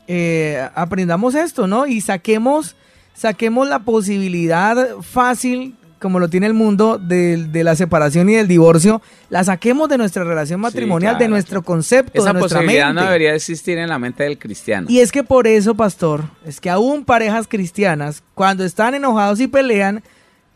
[0.09, 1.87] eh, aprendamos esto, ¿no?
[1.87, 2.77] Y saquemos,
[3.15, 9.03] saquemos la posibilidad fácil, como lo tiene el mundo, de, la separación y del divorcio,
[9.31, 13.35] la saquemos de nuestra relación matrimonial, de nuestro concepto, Esa de nuestra posibilidad no debería
[13.35, 14.87] existir en la mente del cristiano.
[14.91, 19.49] Y es que por eso, pastor, es que aún parejas cristianas, cuando están enojados y
[19.49, 20.03] pelean,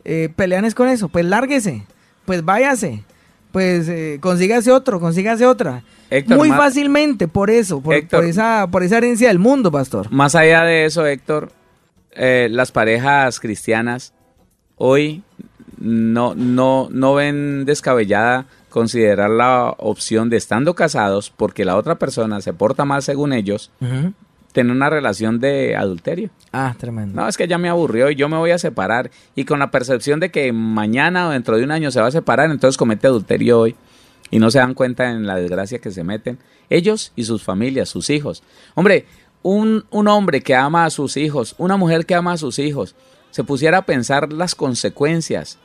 [0.05, 1.85] eh, pelean es con eso, pues lárguese,
[2.25, 3.05] pues váyase,
[3.53, 5.83] pues eh, consígase otro, consígase otra.
[6.27, 10.11] Muy fácilmente, por eso, por, esa, por esa herencia del mundo, pastor.
[10.11, 11.53] Más allá de eso, Héctor,
[12.13, 14.13] eh, las parejas cristianas
[14.77, 15.23] hoy
[15.79, 22.41] no, no, no ven descabellada considerar la opción de estando casados porque la otra persona
[22.41, 23.71] se porta mal según ellos,
[24.53, 26.31] tener una relación de adulterio.
[26.53, 27.21] Ah, tremendo.
[27.21, 29.11] No, es que ya me aburrió y yo me voy a separar.
[29.35, 32.13] Y con la percepción de que mañana o dentro de un año se va a
[32.13, 33.77] separar, entonces comete adulterio hoy
[34.31, 36.39] y no se dan cuenta en la desgracia que se meten
[36.69, 38.43] ellos y sus familias, sus hijos.
[38.75, 39.07] Hombre,
[39.43, 42.95] un, un hombre que ama a sus hijos, una mujer que ama a sus hijos,
[43.31, 45.59] se pusiera a pensar las consecuencias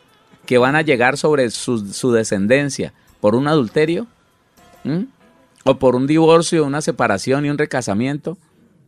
[0.45, 4.07] que van a llegar sobre su, su descendencia por un adulterio,
[5.63, 8.37] o por un divorcio, una separación y un recasamiento,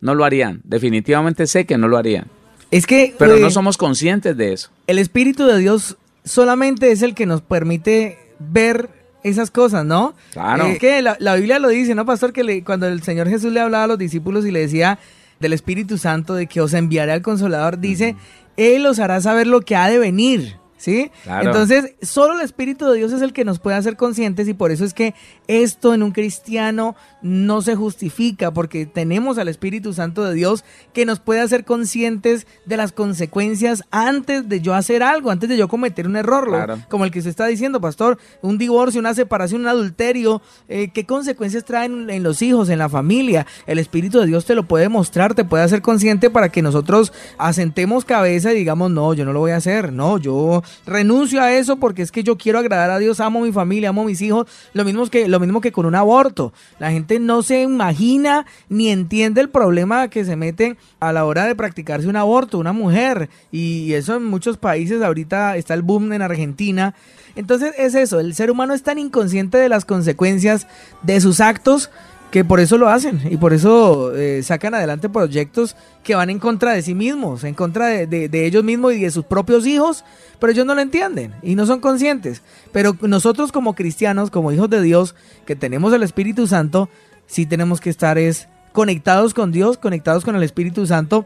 [0.02, 0.62] no lo harían.
[0.64, 2.28] Definitivamente sé que no lo harían.
[2.72, 3.16] Es que...
[3.18, 4.70] Pero no somos conscientes de eso.
[4.88, 8.90] El Espíritu de Dios solamente es el que nos permite ver
[9.24, 10.14] esas cosas, ¿no?
[10.34, 10.66] Claro.
[10.66, 12.34] Es que la, Biblia lo dice, ¿no, pastor?
[12.34, 15.00] Que cuando el Señor Jesús le hablaba a los discípulos y le decía
[15.40, 18.16] del Espíritu Santo, de que os enviaré al Consolador, dice,
[18.58, 20.56] Él os hará saber lo que ha de venir.
[20.78, 21.12] ¿Sí?
[21.26, 24.72] Entonces, solo el Espíritu de Dios es el que nos puede hacer conscientes y por
[24.72, 25.16] eso es que
[25.48, 30.64] esto en un cristiano no se justifica porque tenemos al Espíritu Santo de Dios
[30.94, 35.58] que nos puede hacer conscientes de las consecuencias antes de yo hacer algo, antes de
[35.58, 39.62] yo cometer un error, como el que usted está diciendo, pastor, un divorcio, una separación,
[39.62, 43.48] un adulterio, eh, ¿qué consecuencias traen en los hijos, en la familia?
[43.66, 47.12] El Espíritu de Dios te lo puede mostrar, te puede hacer consciente para que nosotros
[47.38, 51.52] asentemos cabeza y digamos, no, yo no lo voy a hacer, no, yo renuncio a
[51.52, 54.06] eso porque es que yo quiero agradar a Dios, amo a mi familia, amo a
[54.06, 56.54] mis hijos, lo mismo que, lo mismo que con un aborto.
[56.80, 61.46] La gente no se imagina ni entiende el problema que se mete a la hora
[61.46, 63.30] de practicarse un aborto, una mujer.
[63.52, 66.96] Y eso en muchos países, ahorita está el boom en Argentina.
[67.36, 70.66] Entonces es eso, el ser humano es tan inconsciente de las consecuencias
[71.04, 71.92] de sus actos
[72.32, 76.40] que por eso lo hacen y por eso eh, sacan adelante proyectos que van en
[76.40, 80.04] contra de sí mismos, en contra de, ellos mismos y de sus propios hijos,
[80.40, 82.42] pero ellos no lo entienden y no son conscientes.
[82.72, 85.16] Pero nosotros como cristianos, como hijos de Dios,
[85.46, 86.90] que tenemos el Espíritu Santo,
[87.28, 91.26] sí tenemos que estar es conectados con Dios, conectados con el Espíritu Santo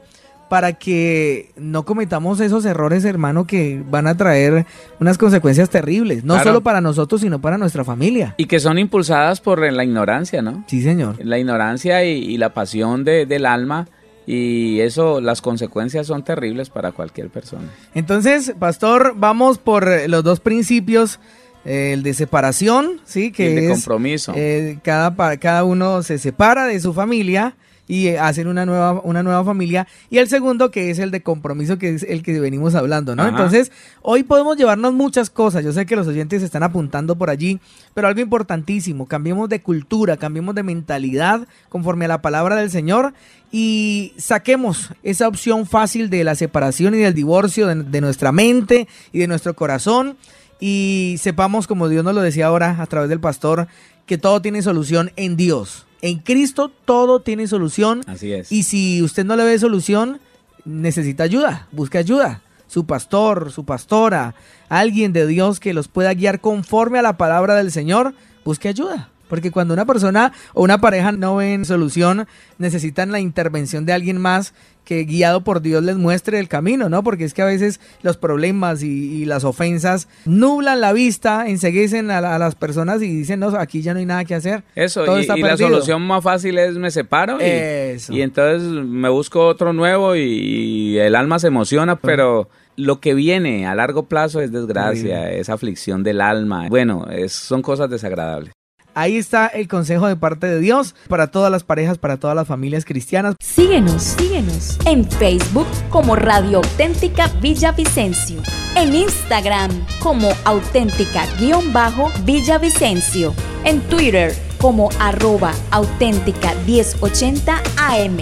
[0.52, 4.66] para que no cometamos esos errores, hermano, que van a traer
[5.00, 8.36] unas consecuencias terribles, no solo para nosotros, sino para nuestra familia.
[8.36, 10.66] Y que son impulsadas por la ignorancia, ¿no?
[10.68, 11.16] Sí, señor.
[11.24, 13.88] La ignorancia y, la pasión del alma.
[14.28, 17.70] Y eso, las consecuencias son terribles para cualquier persona.
[17.96, 21.22] Entonces, pastor, vamos por los dos principios
[21.64, 24.34] eh, el de separación, sí, que el de compromiso.
[24.36, 27.56] Eh, cada, cada uno se separa de su familia
[27.92, 29.86] y eh, hacen una nueva, una nueva familia.
[30.10, 33.28] Y el segundo, que es el de compromiso, que es el que venimos hablando, ¿no?
[33.28, 33.70] Entonces,
[34.02, 35.66] hoy podemos llevarnos muchas cosas.
[35.66, 37.60] Yo sé que los oyentes están apuntando por allí,
[37.94, 43.14] pero algo importantísimo, cambiemos de cultura, cambiemos de mentalidad conforme a la palabra del Señor
[43.52, 49.20] y saquemos esa opción fácil de la separación y del divorcio de nuestra mente y
[49.20, 50.16] de nuestro corazón
[50.62, 53.68] y sepamos, como Dios nos lo decía ahora a través del pastor,
[54.06, 55.88] que todo tiene solución en Dios.
[56.02, 58.02] En Cristo todo tiene solución.
[58.08, 58.52] Así es.
[58.52, 60.20] Y si usted no le ve solución,
[60.66, 62.42] necesita ayuda, busque ayuda.
[62.68, 64.34] Su pastor, su pastora,
[64.70, 68.14] alguien de Dios que los pueda guiar conforme a la palabra del Señor,
[68.46, 69.11] busque ayuda.
[69.32, 72.28] Porque cuando una persona o una pareja no ven solución,
[72.58, 74.54] necesitan la intervención de alguien más
[74.84, 77.02] que guiado por Dios les muestre el camino, ¿no?
[77.02, 82.38] Porque es que a veces los problemas y, las ofensas nublan la vista, enseguecen a,
[82.38, 84.66] las personas y dicen, no, aquí ya no hay nada que hacer.
[84.76, 89.72] Eso, y, la solución más fácil es me separo y, y entonces me busco otro
[89.72, 95.32] nuevo y, el alma se emociona, pero lo que viene a largo plazo es desgracia,
[95.32, 96.68] es aflicción del alma.
[96.68, 98.52] Bueno, es, son cosas desagradables.
[98.94, 102.48] Ahí está el consejo de parte de Dios para todas las parejas, para todas las
[102.48, 103.36] familias cristianas.
[103.40, 108.42] Síguenos, síguenos en Facebook como Radio Auténtica Villavicencio,
[108.76, 113.34] en Instagram como auténtica-villavicencio,
[113.64, 118.18] en Twitter como arroba auténtica 1080 AM,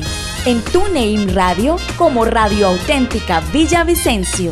[0.46, 4.52] en TuneIn Radio como Radio Auténtica Villavicencio